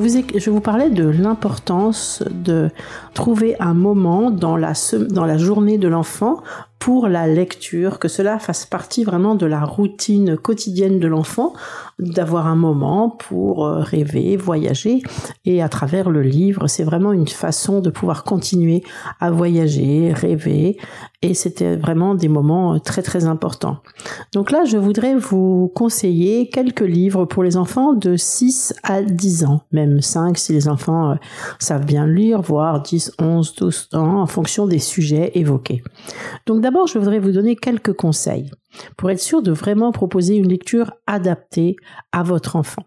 je 0.00 0.50
vous, 0.50 0.60
parlais 0.60 0.90
de 0.90 1.08
l'importance 1.08 2.22
de 2.30 2.70
trouver 3.12 3.56
un 3.60 3.74
moment 3.74 4.30
dans 4.30 4.56
la 4.56 5.36
journée 5.36 5.78
de 5.78 5.88
l'enfant 5.88 6.42
pour 6.84 7.08
la 7.08 7.26
lecture, 7.26 7.98
que 7.98 8.08
cela 8.08 8.38
fasse 8.38 8.66
partie 8.66 9.04
vraiment 9.04 9.36
de 9.36 9.46
la 9.46 9.64
routine 9.64 10.36
quotidienne 10.36 11.00
de 11.00 11.08
l'enfant, 11.08 11.54
d'avoir 11.98 12.46
un 12.46 12.56
moment 12.56 13.08
pour 13.08 13.64
euh, 13.64 13.80
rêver, 13.80 14.36
voyager, 14.36 15.02
et 15.46 15.62
à 15.62 15.70
travers 15.70 16.10
le 16.10 16.20
livre, 16.20 16.66
c'est 16.66 16.84
vraiment 16.84 17.14
une 17.14 17.26
façon 17.26 17.80
de 17.80 17.88
pouvoir 17.88 18.22
continuer 18.22 18.82
à 19.18 19.30
voyager, 19.30 20.12
rêver, 20.12 20.76
et 21.22 21.32
c'était 21.32 21.76
vraiment 21.76 22.14
des 22.14 22.28
moments 22.28 22.74
euh, 22.74 22.78
très 22.80 23.00
très 23.00 23.24
importants. 23.24 23.78
Donc 24.34 24.50
là, 24.50 24.64
je 24.66 24.76
voudrais 24.76 25.16
vous 25.16 25.72
conseiller 25.74 26.50
quelques 26.50 26.82
livres 26.82 27.24
pour 27.24 27.42
les 27.42 27.56
enfants 27.56 27.94
de 27.94 28.14
6 28.14 28.74
à 28.82 29.00
10 29.00 29.44
ans, 29.44 29.62
même 29.72 30.02
5 30.02 30.36
si 30.36 30.52
les 30.52 30.68
enfants 30.68 31.12
euh, 31.12 31.14
savent 31.58 31.86
bien 31.86 32.06
lire, 32.06 32.42
voire 32.42 32.82
10, 32.82 33.12
11, 33.18 33.54
12 33.54 33.88
ans, 33.94 34.20
en 34.20 34.26
fonction 34.26 34.66
des 34.66 34.80
sujets 34.80 35.30
évoqués. 35.34 35.82
Donc 36.44 36.60
d'abord, 36.60 36.73
je 36.86 36.98
voudrais 36.98 37.18
vous 37.18 37.32
donner 37.32 37.56
quelques 37.56 37.92
conseils 37.92 38.50
pour 38.96 39.10
être 39.10 39.20
sûr 39.20 39.42
de 39.42 39.52
vraiment 39.52 39.92
proposer 39.92 40.36
une 40.36 40.48
lecture 40.48 40.92
adaptée 41.06 41.76
à 42.12 42.22
votre 42.22 42.56
enfant. 42.56 42.84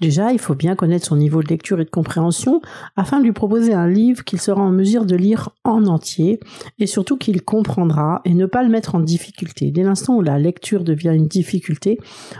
Déjà, 0.00 0.32
il 0.32 0.38
faut 0.38 0.54
bien 0.54 0.74
connaître 0.74 1.06
son 1.06 1.16
niveau 1.16 1.42
de 1.42 1.48
lecture 1.48 1.80
et 1.80 1.84
de 1.84 1.90
compréhension 1.90 2.60
afin 2.96 3.18
de 3.18 3.24
lui 3.24 3.32
proposer 3.32 3.72
un 3.72 3.88
livre 3.88 4.24
qu'il 4.24 4.40
sera 4.40 4.60
en 4.60 4.70
mesure 4.70 5.06
de 5.06 5.16
lire 5.16 5.50
en 5.64 5.86
entier 5.86 6.40
et 6.78 6.86
surtout 6.86 7.16
qu'il 7.16 7.42
comprendra 7.42 8.20
et 8.24 8.34
ne 8.34 8.46
pas 8.46 8.62
le 8.62 8.68
mettre 8.68 8.94
en 8.94 9.00
difficulté. 9.00 9.70
Dès 9.70 9.82
l'instant 9.82 10.16
où 10.16 10.20
la 10.20 10.38
lecture 10.38 10.84
devient 10.84 11.12
une 11.14 11.28
difficulté, 11.28 11.98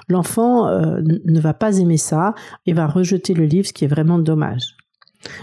l'enfant 0.08 0.66
euh, 0.68 1.00
ne 1.24 1.40
va 1.40 1.54
pas 1.54 1.78
aimer 1.78 1.96
ça 1.96 2.34
et 2.66 2.72
va 2.72 2.86
rejeter 2.86 3.32
le 3.32 3.44
livre, 3.44 3.66
ce 3.66 3.72
qui 3.72 3.84
est 3.84 3.88
vraiment 3.88 4.18
dommage. 4.18 4.76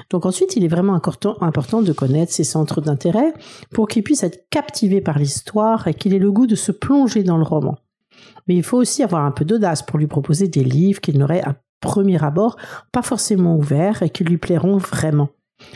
Donc 0.09 0.25
ensuite, 0.25 0.55
il 0.55 0.63
est 0.63 0.69
vraiment 0.69 0.93
important, 0.93 1.81
de 1.81 1.93
connaître 1.93 2.31
ses 2.31 2.43
centres 2.43 2.81
d'intérêt 2.81 3.33
pour 3.71 3.87
qu'il 3.87 4.03
puisse 4.03 4.23
être 4.23 4.49
captivé 4.49 5.01
par 5.01 5.19
l'histoire 5.19 5.87
et 5.87 5.93
qu'il 5.93 6.13
ait 6.13 6.19
le 6.19 6.31
goût 6.31 6.47
de 6.47 6.55
se 6.55 6.71
plonger 6.71 7.23
dans 7.23 7.37
le 7.37 7.43
roman. 7.43 7.77
Mais 8.47 8.55
il 8.55 8.63
faut 8.63 8.77
aussi 8.77 9.03
avoir 9.03 9.25
un 9.25 9.31
peu 9.31 9.45
d'audace 9.45 9.83
pour 9.83 9.99
lui 9.99 10.07
proposer 10.07 10.47
des 10.47 10.63
livres 10.63 11.01
qu'il 11.01 11.17
n'aurait 11.17 11.43
à 11.43 11.55
premier 11.79 12.23
abord 12.23 12.57
pas 12.91 13.01
forcément 13.01 13.55
ouverts 13.55 14.03
et 14.03 14.09
qui 14.09 14.23
lui 14.23 14.37
plairont 14.37 14.77
vraiment. 14.77 15.29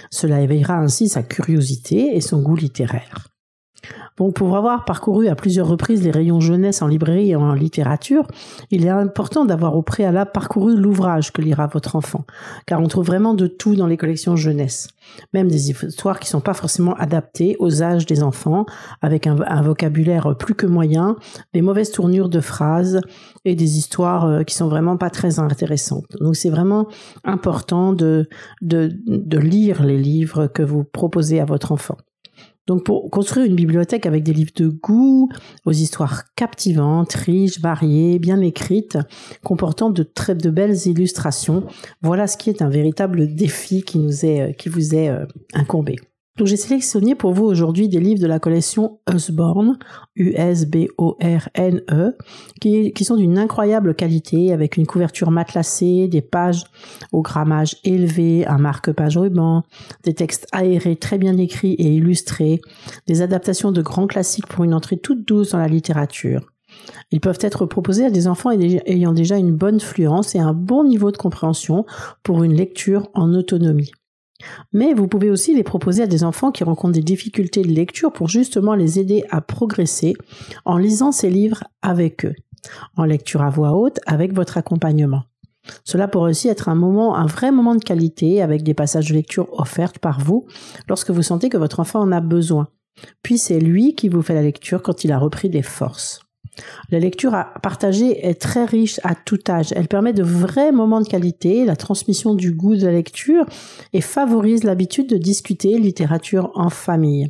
Cela 0.09 0.41
éveillera 0.41 0.75
ainsi 0.75 1.09
sa 1.09 1.23
curiosité 1.23 2.15
et 2.15 2.21
son 2.21 2.41
goût 2.41 2.55
littéraire. 2.55 3.32
Bon, 4.15 4.31
pour 4.31 4.55
avoir 4.55 4.85
parcouru 4.85 5.27
à 5.27 5.35
plusieurs 5.35 5.67
reprises 5.67 6.03
les 6.03 6.11
rayons 6.11 6.39
jeunesse 6.39 6.83
en 6.83 6.87
librairie 6.87 7.31
et 7.31 7.35
en 7.35 7.53
littérature, 7.53 8.27
il 8.69 8.85
est 8.85 8.89
important 8.89 9.43
d'avoir 9.43 9.75
au 9.75 9.81
préalable 9.81 10.29
parcouru 10.31 10.75
l'ouvrage 10.75 11.33
que 11.33 11.41
lira 11.41 11.65
votre 11.65 11.95
enfant, 11.95 12.25
car 12.67 12.79
on 12.79 12.87
trouve 12.87 13.07
vraiment 13.07 13.33
de 13.33 13.47
tout 13.47 13.75
dans 13.75 13.87
les 13.87 13.97
collections 13.97 14.35
jeunesse. 14.35 14.89
Même 15.33 15.47
des 15.47 15.71
histoires 15.71 16.19
qui 16.19 16.29
sont 16.29 16.41
pas 16.41 16.53
forcément 16.53 16.93
adaptées 16.93 17.55
aux 17.57 17.81
âges 17.81 18.05
des 18.05 18.21
enfants, 18.21 18.67
avec 19.01 19.25
un, 19.25 19.61
vocabulaire 19.63 20.35
plus 20.37 20.53
que 20.53 20.67
moyen, 20.67 21.15
des 21.53 21.61
mauvaises 21.61 21.91
tournures 21.91 22.29
de 22.29 22.39
phrases 22.39 23.01
et 23.45 23.55
des 23.55 23.77
histoires 23.77 24.25
euh, 24.25 24.43
qui 24.43 24.53
sont 24.53 24.67
vraiment 24.67 24.97
pas 24.97 25.09
très 25.09 25.39
intéressantes. 25.39 26.05
Donc 26.19 26.35
c'est 26.35 26.49
vraiment 26.49 26.87
important 27.23 27.93
de, 27.93 28.29
de, 28.61 28.91
de 29.07 29.37
lire 29.39 29.83
les 29.83 29.97
livres 29.97 30.47
que 30.47 30.61
vous 30.61 30.83
proposez 30.83 31.39
à 31.39 31.45
votre 31.45 31.71
enfant. 31.71 31.97
Donc 32.67 32.85
pour 32.85 33.09
construire 33.09 33.45
une 33.45 33.55
bibliothèque 33.55 34.05
avec 34.05 34.23
des 34.23 34.33
livres 34.33 34.53
de 34.55 34.67
goût, 34.67 35.29
aux 35.65 35.71
histoires 35.71 36.33
captivantes, 36.35 37.13
riches, 37.13 37.59
variées, 37.59 38.19
bien 38.19 38.39
écrites, 38.41 38.97
comportant 39.43 39.89
de 39.89 40.03
très 40.03 40.35
de 40.35 40.49
belles 40.49 40.87
illustrations, 40.87 41.65
voilà 42.01 42.27
ce 42.27 42.37
qui 42.37 42.49
est 42.49 42.61
un 42.61 42.69
véritable 42.69 43.33
défi 43.35 43.83
qui 43.83 43.99
nous 43.99 44.25
est 44.25 44.41
euh, 44.41 44.51
qui 44.53 44.69
vous 44.69 44.95
est 44.95 45.09
euh, 45.09 45.25
incombé. 45.53 45.95
Donc 46.35 46.47
j'ai 46.47 46.57
sélectionné 46.57 47.13
pour 47.13 47.33
vous 47.33 47.45
aujourd'hui 47.45 47.89
des 47.89 47.99
livres 47.99 48.19
de 48.19 48.25
la 48.25 48.39
collection 48.39 48.97
Usborne, 49.07 49.77
U-S-B-O-R-N-E, 50.15 52.17
qui, 52.59 52.91
qui 52.91 53.05
sont 53.05 53.17
d'une 53.17 53.37
incroyable 53.37 53.93
qualité, 53.93 54.51
avec 54.51 54.77
une 54.77 54.87
couverture 54.87 55.29
matelassée, 55.29 56.07
des 56.07 56.23
pages 56.23 56.63
au 57.11 57.21
grammage 57.21 57.75
élevé, 57.83 58.47
un 58.47 58.57
marque-page 58.57 59.15
ruban, 59.15 59.61
des 60.03 60.15
textes 60.15 60.47
aérés 60.51 60.95
très 60.95 61.19
bien 61.19 61.37
écrits 61.37 61.73
et 61.73 61.93
illustrés, 61.93 62.61
des 63.05 63.21
adaptations 63.21 63.71
de 63.71 63.83
grands 63.83 64.07
classiques 64.07 64.47
pour 64.47 64.63
une 64.63 64.73
entrée 64.73 64.97
toute 64.97 65.27
douce 65.27 65.51
dans 65.51 65.59
la 65.59 65.67
littérature. 65.67 66.49
Ils 67.11 67.21
peuvent 67.21 67.37
être 67.41 67.67
proposés 67.67 68.05
à 68.05 68.09
des 68.09 68.27
enfants 68.27 68.49
ayant 68.49 69.13
déjà 69.13 69.37
une 69.37 69.53
bonne 69.53 69.79
fluence 69.79 70.33
et 70.33 70.39
un 70.39 70.53
bon 70.53 70.83
niveau 70.83 71.11
de 71.11 71.17
compréhension 71.17 71.85
pour 72.23 72.43
une 72.43 72.55
lecture 72.55 73.07
en 73.13 73.35
autonomie. 73.35 73.91
Mais 74.71 74.93
vous 74.93 75.07
pouvez 75.07 75.29
aussi 75.29 75.55
les 75.55 75.63
proposer 75.63 76.03
à 76.03 76.07
des 76.07 76.23
enfants 76.23 76.51
qui 76.51 76.63
rencontrent 76.63 76.93
des 76.93 77.01
difficultés 77.01 77.61
de 77.61 77.69
lecture 77.69 78.11
pour 78.11 78.27
justement 78.27 78.75
les 78.75 78.99
aider 78.99 79.23
à 79.29 79.41
progresser 79.41 80.15
en 80.65 80.77
lisant 80.77 81.11
ces 81.11 81.29
livres 81.29 81.63
avec 81.81 82.25
eux, 82.25 82.35
en 82.97 83.05
lecture 83.05 83.41
à 83.41 83.49
voix 83.49 83.71
haute 83.73 83.99
avec 84.05 84.33
votre 84.33 84.57
accompagnement. 84.57 85.23
Cela 85.83 86.07
pourrait 86.07 86.31
aussi 86.31 86.49
être 86.49 86.67
un 86.67 86.75
moment, 86.75 87.15
un 87.15 87.25
vrai 87.25 87.51
moment 87.51 87.75
de 87.75 87.83
qualité 87.83 88.41
avec 88.41 88.63
des 88.63 88.73
passages 88.73 89.09
de 89.09 89.13
lecture 89.13 89.47
offerts 89.53 89.99
par 89.99 90.19
vous 90.19 90.45
lorsque 90.87 91.11
vous 91.11 91.23
sentez 91.23 91.49
que 91.49 91.57
votre 91.57 91.79
enfant 91.79 92.01
en 92.01 92.11
a 92.11 92.19
besoin. 92.19 92.67
Puis 93.21 93.37
c'est 93.37 93.59
lui 93.59 93.95
qui 93.95 94.09
vous 94.09 94.21
fait 94.21 94.33
la 94.33 94.41
lecture 94.41 94.81
quand 94.81 95.03
il 95.03 95.11
a 95.11 95.19
repris 95.19 95.49
des 95.49 95.61
forces. 95.61 96.22
La 96.91 96.99
lecture 96.99 97.33
à 97.33 97.53
partager 97.61 98.25
est 98.25 98.39
très 98.39 98.65
riche 98.65 98.99
à 99.03 99.15
tout 99.15 99.39
âge. 99.49 99.73
Elle 99.75 99.87
permet 99.87 100.13
de 100.13 100.23
vrais 100.23 100.71
moments 100.71 101.01
de 101.01 101.07
qualité, 101.07 101.65
la 101.65 101.75
transmission 101.75 102.35
du 102.35 102.51
goût 102.51 102.75
de 102.75 102.85
la 102.85 102.91
lecture 102.91 103.45
et 103.93 104.01
favorise 104.01 104.63
l'habitude 104.63 105.07
de 105.07 105.17
discuter 105.17 105.77
littérature 105.77 106.51
en 106.55 106.69
famille. 106.69 107.29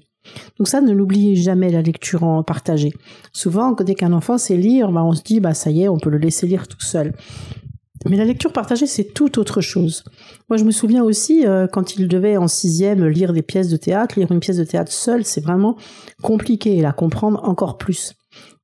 Donc 0.57 0.67
ça, 0.67 0.81
ne 0.81 0.93
l'oubliez 0.93 1.35
jamais, 1.35 1.69
la 1.69 1.81
lecture 1.81 2.23
en 2.23 2.43
partagée. 2.43 2.93
Souvent, 3.33 3.71
dès 3.71 3.95
qu'un 3.95 4.13
enfant 4.13 4.37
sait 4.37 4.57
lire, 4.57 4.91
bah, 4.91 5.03
on 5.03 5.13
se 5.13 5.21
dit, 5.21 5.39
bah, 5.39 5.53
ça 5.53 5.69
y 5.69 5.83
est, 5.83 5.89
on 5.89 5.97
peut 5.97 6.09
le 6.09 6.17
laisser 6.17 6.47
lire 6.47 6.67
tout 6.67 6.81
seul. 6.81 7.13
Mais 8.09 8.17
la 8.17 8.25
lecture 8.25 8.51
partagée, 8.51 8.87
c'est 8.87 9.13
tout 9.13 9.39
autre 9.39 9.61
chose. 9.61 10.03
Moi, 10.49 10.57
je 10.57 10.65
me 10.65 10.71
souviens 10.71 11.03
aussi, 11.03 11.45
euh, 11.45 11.67
quand 11.67 11.95
il 11.95 12.07
devait 12.07 12.37
en 12.37 12.47
sixième 12.47 13.05
lire 13.05 13.31
des 13.31 13.41
pièces 13.41 13.69
de 13.69 13.77
théâtre, 13.77 14.19
lire 14.19 14.31
une 14.31 14.41
pièce 14.41 14.57
de 14.57 14.65
théâtre 14.65 14.91
seule, 14.91 15.23
c'est 15.23 15.41
vraiment 15.41 15.77
compliqué 16.21 16.77
et 16.77 16.81
la 16.81 16.91
comprendre 16.91 17.41
encore 17.43 17.77
plus. 17.77 18.13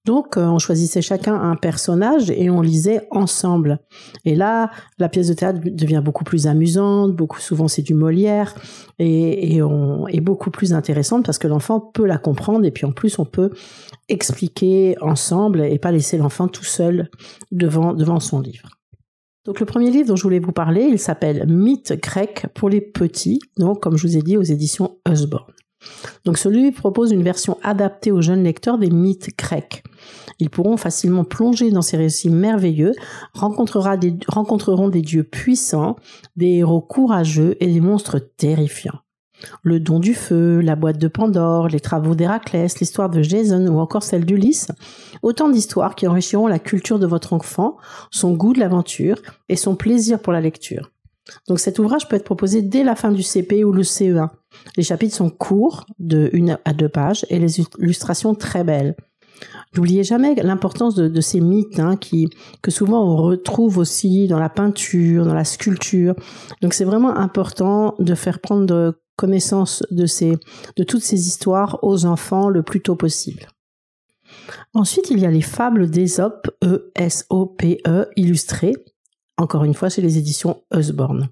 Donc, 0.06 0.38
euh, 0.38 0.46
on 0.46 0.60
choisissait 0.60 1.01
chacun 1.01 1.36
un 1.36 1.56
personnage 1.56 2.31
et 2.31 2.50
on 2.50 2.62
lisait 2.62 3.07
ensemble. 3.12 3.80
Et 4.25 4.36
là, 4.36 4.72
la 4.98 5.10
pièce 5.10 5.28
de 5.28 5.34
théâtre 5.34 5.60
devient 5.63 6.01
beaucoup 6.04 6.24
plus 6.24 6.48
amusante, 6.48 7.16
beaucoup 7.16 7.40
souvent 7.40 7.68
c'est 7.68 7.81
du 7.81 7.94
Molière 7.94 8.56
et, 8.98 9.62
on 9.62 10.07
est 10.07 10.22
beaucoup 10.22 10.51
plus 10.51 10.74
intéressante 10.74 11.25
parce 11.25 11.38
que 11.38 11.48
l'enfant 11.48 11.80
peut 11.80 12.06
la 12.06 12.18
comprendre 12.18 12.66
et 12.66 12.72
puis 12.72 12.86
en 12.86 12.92
plus 12.92 13.19
on 13.19 13.25
peut 13.25 13.51
expliquer 14.07 14.96
ensemble 15.01 15.62
et 15.62 15.80
pas 15.80 15.92
laisser 15.92 16.18
l'enfant 16.18 16.48
tout 16.48 16.63
seul 16.63 17.10
devant 17.51 18.19
son 18.19 18.40
livre. 18.40 18.69
Donc 19.46 19.60
le 19.60 19.66
premier 19.66 19.90
livre 19.90 20.07
dont 20.07 20.16
je 20.16 20.24
voulais 20.24 20.40
vous 20.40 20.51
parler, 20.51 20.84
il 20.84 21.00
s'appelle 21.00 21.46
Mythes 21.48 21.94
grecs 22.01 22.46
pour 22.54 22.69
les 22.69 22.81
petits, 22.81 23.40
donc 23.57 23.81
comme 23.81 23.98
je 23.98 24.07
vous 24.07 24.18
ai 24.18 24.22
dit 24.22 24.38
aux 24.38 24.44
éditions 24.44 24.98
Usborne. 25.10 25.54
Donc 26.25 26.37
ce 26.37 26.49
livre 26.49 26.77
propose 26.77 27.11
une 27.11 27.23
version 27.23 27.57
adaptée 27.63 28.11
aux 28.11 28.21
jeunes 28.21 28.43
lecteurs 28.43 28.77
des 28.77 28.89
mythes 28.89 29.37
grecs. 29.37 29.83
Ils 30.39 30.49
pourront 30.49 30.77
facilement 30.77 31.23
plonger 31.23 31.71
dans 31.71 31.81
ces 31.81 31.97
récits 31.97 32.29
merveilleux, 32.29 32.93
rencontreront 33.33 34.89
des 34.89 35.01
dieux 35.01 35.23
puissants, 35.23 35.95
des 36.35 36.57
héros 36.57 36.81
courageux 36.81 37.57
et 37.59 37.67
des 37.67 37.81
monstres 37.81 38.19
terrifiants. 38.19 38.99
Le 39.63 39.79
don 39.79 39.99
du 39.99 40.13
feu, 40.13 40.59
la 40.59 40.75
boîte 40.75 40.97
de 40.97 41.07
Pandore, 41.07 41.69
les 41.69 41.79
travaux 41.79 42.15
d'Héraclès, 42.15 42.79
l'histoire 42.79 43.09
de 43.09 43.21
Jason 43.21 43.67
ou 43.67 43.79
encore 43.79 44.03
celle 44.03 44.25
d'Ulysse, 44.25 44.67
autant 45.21 45.49
d'histoires 45.49 45.95
qui 45.95 46.07
enrichiront 46.07 46.47
la 46.47 46.59
culture 46.59 46.99
de 46.99 47.07
votre 47.07 47.33
enfant, 47.33 47.77
son 48.11 48.33
goût 48.33 48.53
de 48.53 48.59
l'aventure 48.59 49.17
et 49.47 49.55
son 49.55 49.75
plaisir 49.75 50.19
pour 50.19 50.33
la 50.33 50.41
lecture. 50.41 50.91
Donc 51.47 51.59
cet 51.59 51.79
ouvrage 51.79 52.07
peut 52.07 52.15
être 52.15 52.23
proposé 52.23 52.61
dès 52.61 52.83
la 52.83 52.95
fin 52.95 53.11
du 53.11 53.23
CP 53.23 53.63
ou 53.63 53.71
le 53.71 53.83
CE1. 53.83 54.29
Les 54.77 54.83
chapitres 54.83 55.15
sont 55.15 55.29
courts, 55.29 55.85
de 55.99 56.29
1 56.33 56.57
à 56.65 56.73
2 56.73 56.89
pages, 56.89 57.25
et 57.29 57.39
les 57.39 57.59
illustrations 57.59 58.35
très 58.35 58.63
belles. 58.63 58.95
N'oubliez 59.75 60.03
jamais 60.03 60.35
l'importance 60.35 60.95
de, 60.95 61.21
ces 61.21 61.39
mythes 61.39 61.79
hein, 61.79 61.97
que 62.61 62.71
souvent 62.71 63.03
on 63.03 63.15
retrouve 63.15 63.77
aussi 63.77 64.27
dans 64.27 64.39
la 64.39 64.49
peinture, 64.49 65.25
dans 65.25 65.33
la 65.33 65.45
sculpture. 65.45 66.15
Donc 66.61 66.73
c'est 66.73 66.85
vraiment 66.85 67.15
important 67.15 67.95
de 67.99 68.15
faire 68.15 68.39
prendre 68.39 68.95
connaissance 69.15 69.83
de 69.91 70.83
toutes 70.83 71.03
ces 71.03 71.27
histoires 71.27 71.79
aux 71.83 72.05
enfants 72.05 72.49
le 72.49 72.63
plus 72.63 72.81
tôt 72.81 72.95
possible. 72.95 73.47
Ensuite, 74.73 75.09
il 75.09 75.19
y 75.19 75.25
a 75.25 75.31
les 75.31 75.41
fables 75.41 75.89
d'Ésope, 75.89 76.49
E-S-O-P-E, 76.63 77.81
-E, 77.85 78.07
illustrées, 78.15 78.75
encore 79.39 79.63
une 79.63 79.74
fois 79.74 79.89
chez 79.89 80.01
les 80.01 80.18
éditions 80.18 80.62
Usborne. 80.74 81.30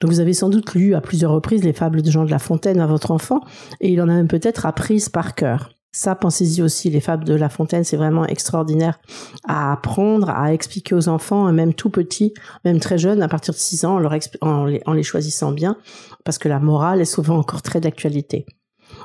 Donc 0.00 0.10
vous 0.10 0.20
avez 0.20 0.34
sans 0.34 0.48
doute 0.48 0.74
lu 0.74 0.94
à 0.94 1.00
plusieurs 1.00 1.32
reprises 1.32 1.64
les 1.64 1.72
fables 1.72 2.02
de 2.02 2.10
Jean 2.10 2.24
de 2.24 2.30
La 2.30 2.38
Fontaine 2.38 2.80
à 2.80 2.86
votre 2.86 3.10
enfant, 3.10 3.40
et 3.80 3.90
il 3.90 4.00
en 4.00 4.08
a 4.08 4.14
même 4.14 4.28
peut-être 4.28 4.66
apprises 4.66 5.08
par 5.08 5.34
cœur. 5.34 5.70
Ça, 5.94 6.14
pensez-y 6.14 6.62
aussi, 6.62 6.88
les 6.88 7.00
fables 7.00 7.24
de 7.24 7.34
La 7.34 7.50
Fontaine, 7.50 7.84
c'est 7.84 7.98
vraiment 7.98 8.24
extraordinaire 8.24 8.98
à 9.46 9.72
apprendre, 9.72 10.30
à 10.30 10.54
expliquer 10.54 10.94
aux 10.94 11.08
enfants, 11.08 11.52
même 11.52 11.74
tout 11.74 11.90
petits, 11.90 12.32
même 12.64 12.80
très 12.80 12.96
jeunes, 12.96 13.20
à 13.20 13.28
partir 13.28 13.52
de 13.52 13.58
6 13.58 13.84
ans, 13.84 14.00
en, 14.40 14.64
les, 14.64 15.02
choisissant 15.02 15.52
bien, 15.52 15.76
parce 16.24 16.38
que 16.38 16.48
la 16.48 16.60
morale 16.60 17.02
est 17.02 17.06
souvent 17.06 17.36
encore 17.36 17.60
très 17.60 17.80
d'actualité. 17.80 18.46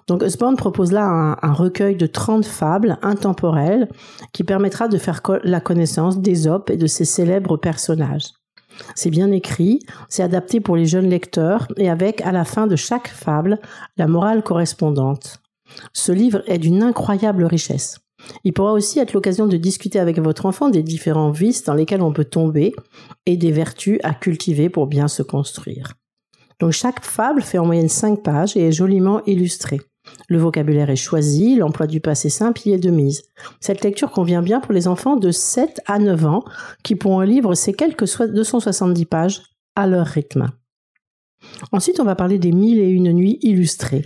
Donc 0.07 0.23
Usborne 0.23 0.55
propose 0.55 0.91
là 0.91 1.05
un, 1.05 1.37
un, 1.41 1.53
recueil 1.53 1.95
de 1.95 2.07
30 2.07 2.45
fables 2.45 2.97
intemporelles 3.01 3.89
qui 4.31 4.43
permettra 4.43 4.87
de 4.87 4.97
faire 4.97 5.21
la 5.43 5.59
connaissance 5.59 6.19
d'Ésope 6.19 6.69
et 6.69 6.77
de 6.77 6.87
ses 6.87 7.05
célèbres 7.05 7.57
personnages. 7.57 8.31
C'est 8.95 9.09
bien 9.09 9.31
écrit, 9.31 9.79
c'est 10.09 10.23
adapté 10.23 10.59
pour 10.59 10.75
les 10.75 10.85
jeunes 10.85 11.09
lecteurs 11.09 11.67
et 11.77 11.89
avec 11.89 12.21
à 12.21 12.31
la 12.31 12.45
fin 12.45 12.67
de 12.67 12.75
chaque 12.75 13.07
fable 13.07 13.59
la 13.97 14.07
morale 14.07 14.43
correspondante. 14.43 15.39
Ce 15.93 16.11
livre 16.11 16.43
est 16.47 16.59
d'une 16.59 16.83
incroyable 16.83 17.43
richesse. 17.43 17.99
Il 18.43 18.53
pourra 18.53 18.73
aussi 18.73 18.99
être 18.99 19.13
l'occasion 19.13 19.47
de 19.47 19.57
discuter 19.57 19.99
avec 19.99 20.19
votre 20.19 20.45
enfant 20.45 20.69
des 20.69 20.83
différents 20.83 21.31
vices 21.31 21.63
dans 21.63 21.73
lesquels 21.73 22.01
on 22.01 22.13
peut 22.13 22.25
tomber 22.25 22.73
et 23.25 23.37
des 23.37 23.51
vertus 23.51 23.99
à 24.03 24.13
cultiver 24.13 24.69
pour 24.69 24.87
bien 24.87 25.07
se 25.07 25.23
construire. 25.23 25.93
Donc 26.59 26.71
chaque 26.71 27.05
fable 27.05 27.41
fait 27.41 27.59
en 27.59 27.65
moyenne 27.65 27.89
5 27.89 28.23
pages 28.23 28.57
et 28.57 28.67
est 28.67 28.71
joliment 28.71 29.21
illustrée. 29.25 29.81
Le 30.29 30.37
vocabulaire 30.37 30.89
est 30.89 30.95
choisi, 30.95 31.55
l'emploi 31.55 31.87
du 31.87 32.01
passé 32.01 32.29
simple 32.29 32.61
y 32.65 32.73
est 32.73 32.79
de 32.79 32.89
mise. 32.89 33.23
Cette 33.59 33.83
lecture 33.83 34.11
convient 34.11 34.41
bien 34.41 34.59
pour 34.59 34.73
les 34.73 34.87
enfants 34.87 35.15
de 35.15 35.31
7 35.31 35.81
à 35.85 35.99
9 35.99 36.25
ans 36.25 36.43
qui 36.83 36.95
pourront 36.95 37.21
lire 37.21 37.55
ces 37.55 37.73
quelques 37.73 38.05
270 38.05 39.05
pages 39.05 39.43
à 39.75 39.87
leur 39.87 40.05
rythme. 40.05 40.47
Ensuite, 41.71 41.99
on 41.99 42.03
va 42.03 42.15
parler 42.15 42.39
des 42.39 42.51
mille 42.51 42.79
et 42.79 42.89
une 42.89 43.11
nuits 43.11 43.39
illustrées. 43.41 44.05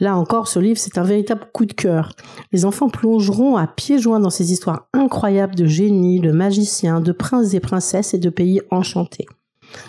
Là 0.00 0.16
encore, 0.16 0.48
ce 0.48 0.58
livre, 0.58 0.78
c'est 0.78 0.98
un 0.98 1.04
véritable 1.04 1.46
coup 1.52 1.66
de 1.66 1.72
cœur. 1.72 2.10
Les 2.52 2.64
enfants 2.64 2.88
plongeront 2.88 3.56
à 3.56 3.66
pieds 3.66 3.98
joints 3.98 4.20
dans 4.20 4.30
ces 4.30 4.52
histoires 4.52 4.88
incroyables 4.92 5.54
de 5.54 5.66
génies, 5.66 6.20
de 6.20 6.32
magiciens, 6.32 7.00
de 7.00 7.12
princes 7.12 7.54
et 7.54 7.60
princesses 7.60 8.12
et 8.12 8.18
de 8.18 8.30
pays 8.30 8.60
enchantés. 8.70 9.26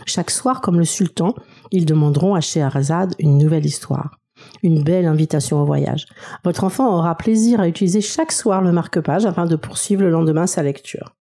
Chaque 0.05 0.31
soir, 0.31 0.61
comme 0.61 0.79
le 0.79 0.85
sultan, 0.85 1.33
ils 1.71 1.85
demanderont 1.85 2.35
à 2.35 2.41
Scheherazade 2.41 3.15
une 3.19 3.37
nouvelle 3.37 3.65
histoire. 3.65 4.19
Une 4.63 4.83
belle 4.83 5.05
invitation 5.05 5.61
au 5.61 5.65
voyage. 5.65 6.07
Votre 6.43 6.63
enfant 6.63 6.95
aura 6.97 7.15
plaisir 7.15 7.59
à 7.59 7.67
utiliser 7.67 8.01
chaque 8.01 8.31
soir 8.31 8.61
le 8.61 8.71
marque-page 8.71 9.25
afin 9.25 9.45
de 9.45 9.55
poursuivre 9.55 10.01
le 10.01 10.09
lendemain 10.09 10.47
sa 10.47 10.63
lecture. 10.63 11.15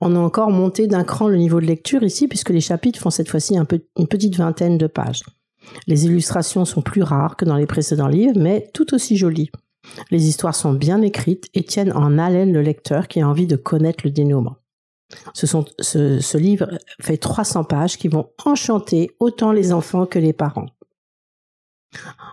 On 0.00 0.16
a 0.16 0.18
encore 0.18 0.50
monté 0.50 0.86
d'un 0.86 1.04
cran 1.04 1.28
le 1.28 1.36
niveau 1.36 1.60
de 1.60 1.66
lecture 1.66 2.02
ici 2.02 2.28
puisque 2.28 2.50
les 2.50 2.60
chapitres 2.60 3.00
font 3.00 3.10
cette 3.10 3.28
fois-ci 3.28 3.56
une 3.56 4.08
petite 4.08 4.36
vingtaine 4.36 4.78
de 4.78 4.86
pages. 4.86 5.22
Les 5.86 6.06
illustrations 6.06 6.64
sont 6.64 6.82
plus 6.82 7.02
rares 7.02 7.36
que 7.36 7.44
dans 7.44 7.56
les 7.56 7.66
précédents 7.66 8.08
livres, 8.08 8.38
mais 8.38 8.70
tout 8.72 8.94
aussi 8.94 9.16
jolies. 9.16 9.50
Les 10.10 10.28
histoires 10.28 10.54
sont 10.54 10.72
bien 10.72 11.02
écrites 11.02 11.48
et 11.54 11.62
tiennent 11.62 11.92
en 11.92 12.18
haleine 12.18 12.52
le 12.52 12.62
lecteur 12.62 13.08
qui 13.08 13.20
a 13.20 13.28
envie 13.28 13.46
de 13.46 13.56
connaître 13.56 14.04
le 14.04 14.10
dénouement. 14.10 14.56
Ce, 15.34 16.36
livre 16.36 16.68
fait 17.00 17.16
300 17.16 17.64
pages 17.64 17.96
qui 17.96 18.08
vont 18.08 18.28
enchanter 18.44 19.12
autant 19.20 19.52
les 19.52 19.72
enfants 19.72 20.06
que 20.06 20.18
les 20.18 20.32
parents. 20.32 20.66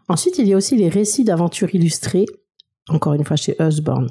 Ensuite, 0.07 0.38
il 0.38 0.48
y 0.48 0.54
a 0.54 0.57
aussi 0.57 0.75
les 0.75 0.89
récits 0.89 1.24
d'aventures 1.24 1.74
illustrés, 1.74 2.25
encore 2.89 3.13
une 3.13 3.24
fois 3.24 3.38
chez 3.38 3.55
Usborne. 3.60 4.10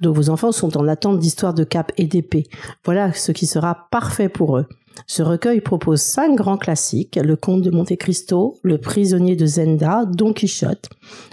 Donc 0.00 0.16
vos 0.16 0.30
enfants 0.30 0.52
sont 0.52 0.76
en 0.76 0.88
attente 0.88 1.18
d'histoires 1.18 1.54
de 1.54 1.64
cap 1.64 1.92
et 1.96 2.06
d'épée. 2.06 2.44
Voilà 2.84 3.12
ce 3.12 3.32
qui 3.32 3.46
sera 3.46 3.88
parfait 3.90 4.28
pour 4.28 4.56
eux. 4.56 4.66
Ce 5.06 5.22
recueil 5.22 5.60
propose 5.60 6.00
cinq 6.00 6.34
grands 6.34 6.56
classiques, 6.56 7.16
Le 7.22 7.36
Comte 7.36 7.62
de 7.62 7.70
Monte 7.70 7.96
Cristo, 7.96 8.58
Le 8.62 8.78
Prisonnier 8.78 9.36
de 9.36 9.46
Zenda, 9.46 10.04
Don 10.06 10.32
Quichotte, 10.32 10.88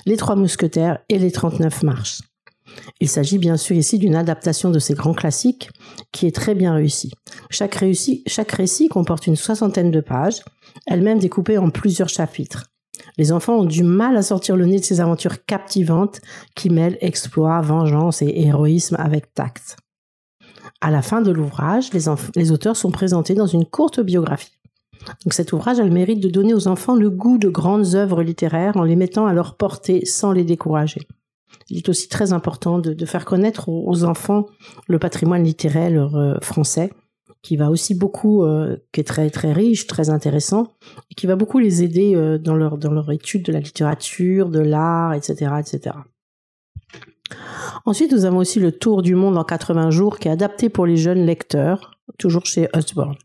Les 0.06 0.18
Trois 0.18 0.36
Mousquetaires 0.36 1.00
et 1.10 1.18
Les 1.18 1.32
Trente-Neuf 1.32 1.82
Marches. 1.82 2.20
Il 3.00 3.10
s'agit 3.10 3.38
bien 3.38 3.58
sûr 3.58 3.76
ici 3.76 3.98
d'une 3.98 4.16
adaptation 4.16 4.70
de 4.70 4.80
ces 4.80 4.94
grands 4.94 5.14
classiques 5.14 5.70
qui 6.12 6.28
est 6.28 6.36
très 6.36 6.56
bien 6.56 6.74
réussie. 6.74 7.12
Chaque, 7.50 7.78
chaque 8.28 8.52
récit 8.52 8.90
comporte 8.90 9.28
une 9.28 9.36
soixantaine 9.36 9.92
de 9.92 10.02
pages, 10.02 10.42
elles-mêmes 10.88 11.20
découpées 11.20 11.58
en 11.58 11.70
plusieurs 11.70 12.10
chapitres. 12.10 12.66
Les 13.18 13.32
enfants 13.32 13.60
ont 13.60 13.66
du 13.66 13.84
mal 13.84 14.18
à 14.18 14.22
sortir 14.22 14.58
le 14.58 14.66
nez 14.66 14.80
de 14.80 14.84
ces 14.84 15.00
aventures 15.00 15.46
captivantes 15.46 16.20
qui 16.56 16.70
mêlent 16.70 16.98
exploit, 17.02 17.62
vengeance 17.62 18.22
et 18.22 18.34
héroïsme 18.42 18.98
avec 19.00 19.34
tact. 19.34 19.78
À 20.82 20.92
la 20.92 21.02
fin 21.02 21.22
de 21.22 21.32
l'ouvrage, 21.32 21.90
les, 21.94 22.52
auteurs 22.52 22.76
sont 22.76 22.92
présentés 22.92 23.34
dans 23.34 23.48
une 23.48 23.66
courte 23.66 24.02
biographie. 24.02 24.58
Donc 25.24 25.34
cet 25.34 25.54
ouvrage 25.54 25.80
a 25.80 25.84
le 25.84 25.92
mérite 25.92 26.20
de 26.20 26.30
donner 26.30 26.54
aux 26.54 26.68
enfants 26.68 26.96
le 26.96 27.10
goût 27.10 27.38
de 27.38 27.50
grandes 27.50 27.96
œuvres 27.96 28.24
littéraires 28.24 28.76
en 28.76 28.84
les 28.84 28.96
mettant 28.96 29.28
à 29.28 29.34
leur 29.34 29.56
portée 29.56 30.06
sans 30.06 30.32
les 30.32 30.44
décourager. 30.44 31.02
Il 31.70 31.78
est 31.78 31.90
aussi 31.90 32.10
très 32.10 32.34
important 32.34 32.80
de, 32.80 33.06
faire 33.06 33.26
connaître 33.26 33.70
aux, 33.70 34.04
enfants 34.04 34.46
le 34.88 35.00
patrimoine 35.00 35.44
littéraire 35.44 36.16
euh, 36.16 36.36
français, 36.42 36.92
qui 37.46 37.58
va 37.58 37.70
aussi 37.70 37.94
beaucoup, 37.94 38.44
euh, 38.44 38.76
qui 38.92 39.02
est 39.02 39.04
très 39.04 39.30
très 39.30 39.54
riche, 39.54 39.86
très 39.86 40.10
intéressant, 40.10 40.74
et 41.12 41.16
qui 41.16 41.28
va 41.28 41.36
beaucoup 41.36 41.60
les 41.60 41.84
aider 41.84 42.16
euh, 42.16 42.40
dans 42.40 42.56
leur 42.56 42.80
dans 42.80 42.92
leur 42.92 43.12
étude 43.12 43.44
de 43.44 43.52
la 43.52 43.60
littérature, 43.60 44.50
de 44.50 44.60
l'art, 44.60 45.14
etc., 45.14 45.52
etc. 45.60 45.96
Ensuite, 47.86 48.12
nous 48.12 48.26
avons 48.26 48.40
aussi 48.40 48.60
le 48.60 48.72
Tour 48.72 49.04
du 49.04 49.14
monde 49.14 49.38
en 49.38 49.44
80 49.44 49.92
jours 49.92 50.18
qui 50.18 50.28
est 50.28 50.32
adapté 50.32 50.70
pour 50.70 50.88
les 50.88 50.98
jeunes 50.98 51.24
lecteurs, 51.24 52.00
toujours 52.18 52.48
chez 52.48 52.68
Osborne. 52.74 53.16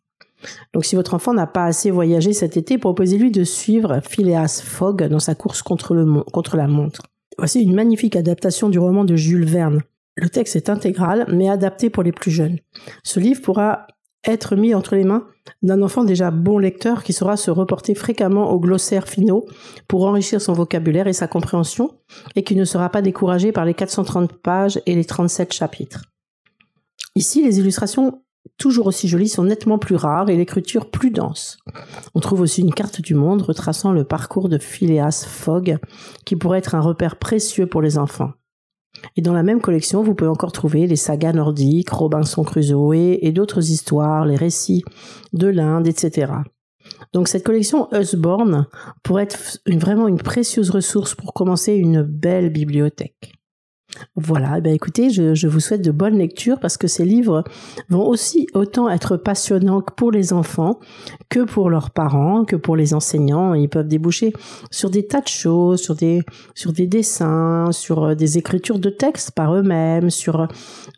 Donc 0.74 0.84
si 0.84 0.96
votre 0.96 1.14
enfant 1.14 1.32
n'a 1.32 1.46
pas 1.46 1.64
assez 1.64 1.90
voyagé 1.90 2.34
cet 2.34 2.58
été, 2.58 2.76
proposez-lui 2.76 3.30
de 3.30 3.44
suivre 3.44 4.00
Phileas 4.06 4.62
Fogg 4.62 5.04
dans 5.04 5.18
sa 5.18 5.34
course 5.34 5.62
contre, 5.62 5.94
le, 5.94 6.22
contre 6.24 6.58
la 6.58 6.66
montre. 6.66 7.02
Voici 7.38 7.62
une 7.62 7.74
magnifique 7.74 8.16
adaptation 8.16 8.68
du 8.68 8.78
roman 8.78 9.04
de 9.04 9.16
Jules 9.16 9.46
Verne. 9.46 9.80
Le 10.16 10.28
texte 10.28 10.56
est 10.56 10.68
intégral, 10.68 11.24
mais 11.32 11.48
adapté 11.48 11.88
pour 11.88 12.02
les 12.02 12.12
plus 12.12 12.30
jeunes. 12.30 12.58
Ce 13.02 13.20
livre 13.20 13.40
pourra 13.40 13.86
être 14.26 14.56
mis 14.56 14.74
entre 14.74 14.96
les 14.96 15.04
mains 15.04 15.26
d'un 15.62 15.82
enfant 15.82 16.04
déjà 16.04 16.30
bon 16.30 16.58
lecteur 16.58 17.02
qui 17.02 17.12
saura 17.12 17.36
se 17.36 17.50
reporter 17.50 17.94
fréquemment 17.94 18.50
aux 18.52 18.60
glossaires 18.60 19.08
finaux 19.08 19.46
pour 19.88 20.04
enrichir 20.04 20.40
son 20.40 20.52
vocabulaire 20.52 21.06
et 21.06 21.12
sa 21.12 21.26
compréhension 21.26 21.94
et 22.36 22.44
qui 22.44 22.56
ne 22.56 22.64
sera 22.64 22.90
pas 22.90 23.02
découragé 23.02 23.52
par 23.52 23.64
les 23.64 23.74
430 23.74 24.34
pages 24.34 24.80
et 24.86 24.94
les 24.94 25.04
37 25.04 25.52
chapitres. 25.52 26.04
Ici, 27.16 27.42
les 27.44 27.58
illustrations 27.58 28.22
toujours 28.58 28.86
aussi 28.86 29.08
jolies 29.08 29.28
sont 29.28 29.44
nettement 29.44 29.78
plus 29.78 29.96
rares 29.96 30.30
et 30.30 30.36
l'écriture 30.36 30.90
plus 30.90 31.10
dense. 31.10 31.58
On 32.14 32.20
trouve 32.20 32.40
aussi 32.40 32.60
une 32.60 32.74
carte 32.74 33.00
du 33.00 33.14
monde 33.14 33.42
retraçant 33.42 33.92
le 33.92 34.04
parcours 34.04 34.48
de 34.48 34.58
Phileas 34.58 35.26
Fogg, 35.26 35.78
qui 36.24 36.36
pourrait 36.36 36.58
être 36.58 36.74
un 36.74 36.80
repère 36.80 37.16
précieux 37.16 37.66
pour 37.66 37.82
les 37.82 37.98
enfants. 37.98 38.32
Et 39.16 39.22
dans 39.22 39.32
la 39.32 39.42
même 39.42 39.60
collection, 39.60 40.02
vous 40.02 40.14
pouvez 40.14 40.30
encore 40.30 40.52
trouver 40.52 40.86
les 40.86 40.96
sagas 40.96 41.32
nordiques, 41.32 41.90
Robinson 41.90 42.42
Crusoe 42.42 43.18
et 43.20 43.32
d'autres 43.32 43.70
histoires, 43.70 44.24
les 44.24 44.36
récits 44.36 44.82
de 45.32 45.46
l'Inde, 45.46 45.86
etc. 45.86 46.32
Donc 47.12 47.28
cette 47.28 47.44
collection 47.44 47.88
Usborne 47.92 48.66
pourrait 49.02 49.24
être 49.24 49.60
vraiment 49.66 50.08
une 50.08 50.18
précieuse 50.18 50.70
ressource 50.70 51.14
pour 51.14 51.34
commencer 51.34 51.74
une 51.74 52.02
belle 52.02 52.50
bibliothèque. 52.50 53.39
Voilà, 54.16 54.58
eh 54.58 54.60
bien 54.60 54.72
écoutez, 54.72 55.10
je, 55.10 55.46
vous 55.46 55.60
souhaite 55.60 55.82
de 55.82 55.90
bonnes 55.90 56.16
lectures 56.16 56.58
parce 56.60 56.76
que 56.76 56.86
ces 56.86 57.04
livres 57.04 57.44
vont 57.88 58.06
aussi 58.06 58.46
autant 58.54 58.88
être 58.88 59.16
passionnants 59.16 59.82
pour 59.82 60.12
les 60.12 60.32
enfants 60.32 60.78
que 61.28 61.40
pour 61.40 61.70
leurs 61.70 61.90
parents, 61.90 62.44
que 62.44 62.56
pour 62.56 62.76
les 62.76 62.94
enseignants. 62.94 63.54
Ils 63.54 63.68
peuvent 63.68 63.88
déboucher 63.88 64.32
sur 64.70 64.90
des 64.90 65.06
tas 65.06 65.20
de 65.20 65.28
choses, 65.28 65.80
sur 65.80 65.94
des, 65.94 66.22
sur 66.54 66.72
des 66.72 66.86
dessins, 66.86 67.72
sur 67.72 68.04
euh, 68.04 68.14
des 68.14 68.38
écritures 68.38 68.78
de 68.78 68.90
textes 68.90 69.32
par 69.32 69.54
eux-mêmes, 69.54 70.10
sur 70.10 70.40
euh, 70.40 70.46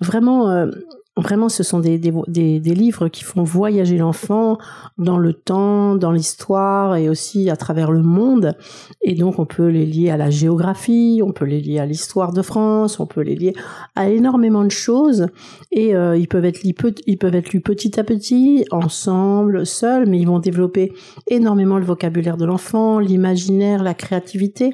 vraiment 0.00 0.48
euh, 0.48 0.70
Vraiment, 1.18 1.50
ce 1.50 1.62
sont 1.62 1.78
des, 1.78 1.98
des, 1.98 2.74
livres 2.74 3.08
qui 3.08 3.22
font 3.22 3.42
voyager 3.42 3.98
l'enfant 3.98 4.56
dans 4.96 5.18
le 5.18 5.34
temps, 5.34 5.94
dans 5.94 6.10
l'histoire 6.10 6.96
et 6.96 7.10
aussi 7.10 7.50
à 7.50 7.56
travers 7.56 7.92
le 7.92 8.00
monde. 8.00 8.56
Et 9.02 9.14
donc, 9.14 9.38
on 9.38 9.44
peut 9.44 9.66
les 9.66 9.84
lier 9.84 10.08
à 10.08 10.16
la 10.16 10.30
géographie, 10.30 11.20
on 11.22 11.32
peut 11.32 11.44
les 11.44 11.60
lier 11.60 11.80
à 11.80 11.84
l'histoire 11.84 12.32
de 12.32 12.40
France, 12.40 12.98
on 12.98 13.04
peut 13.04 13.20
les 13.20 13.34
lier 13.34 13.52
à 13.94 14.08
énormément 14.08 14.64
de 14.64 14.70
choses. 14.70 15.26
Et 15.70 15.94
euh, 15.94 16.16
ils 16.16 16.28
peuvent 16.28 16.46
être 16.46 16.60
ils 16.64 17.18
peuvent 17.18 17.34
être 17.34 17.52
lus 17.52 17.60
petit 17.60 18.00
à 18.00 18.04
petit, 18.04 18.64
ensemble, 18.70 19.66
seuls, 19.66 20.08
mais 20.08 20.18
ils 20.18 20.26
vont 20.26 20.38
développer 20.38 20.94
énormément 21.26 21.76
le 21.76 21.84
vocabulaire 21.84 22.38
de 22.38 22.46
l'enfant, 22.46 22.98
l'imaginaire, 22.98 23.82
la 23.82 23.92
créativité. 23.92 24.70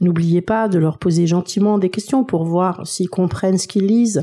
N'oubliez 0.00 0.40
pas 0.40 0.68
de 0.68 0.78
leur 0.78 0.98
poser 0.98 1.26
gentiment 1.26 1.78
des 1.78 1.90
questions 1.90 2.22
pour 2.22 2.44
voir 2.44 2.86
s'ils 2.86 3.10
comprennent 3.10 3.58
ce 3.58 3.66
qu'ils 3.66 3.86
lisent 3.86 4.22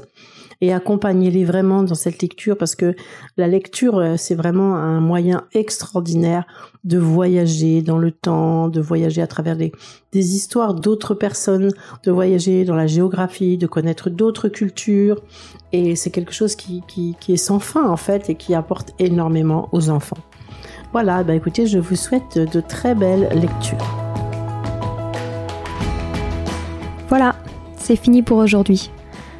et 0.61 0.73
accompagnez-les 0.73 1.45
vraiment 1.45 1.83
dans 1.83 1.95
cette 1.95 2.21
lecture 2.21 2.57
parce 2.57 2.75
que 2.75 2.95
la 3.37 3.47
lecture, 3.47 3.97
euh, 3.97 4.15
c'est 4.17 4.35
vraiment 4.35 4.75
un 4.75 4.99
moyen 4.99 5.43
extraordinaire 5.53 6.45
de 6.83 6.97
voyager 6.97 7.81
dans 7.81 7.97
le 7.97 8.11
temps, 8.11 8.67
de 8.67 8.81
voyager 8.81 9.21
à 9.21 9.27
travers 9.27 9.55
des, 9.55 9.71
des 10.11 10.35
histoires 10.35 10.73
d'autres 10.73 11.13
personnes, 11.13 11.71
de 12.03 12.11
voyager 12.11 12.65
dans 12.65 12.75
la 12.75 12.87
géographie, 12.87 13.57
de 13.57 13.67
connaître 13.67 14.09
d'autres 14.09 14.49
cultures. 14.49 15.21
Et 15.73 15.95
c'est 15.95 16.11
quelque 16.11 16.33
chose 16.33 16.55
qui, 16.55 16.81
qui, 16.87 17.15
est 17.27 17.37
sans 17.37 17.59
fin 17.59 17.87
en 17.87 17.97
fait 17.97 18.29
et 18.29 18.35
qui 18.35 18.55
apporte 18.55 18.93
énormément 18.99 19.69
aux 19.71 19.89
enfants. 19.89 20.17
Voilà, 20.93 21.23
bah 21.23 21.35
écoutez, 21.35 21.67
je 21.67 21.79
vous 21.79 21.95
souhaite 21.95 22.37
de 22.37 22.61
très 22.61 22.95
belles 22.95 23.29
lectures. 23.33 23.77
Voilà, 27.09 27.35
c'est 27.77 27.95
fini 27.95 28.21
pour 28.21 28.37
aujourd'hui. 28.37 28.89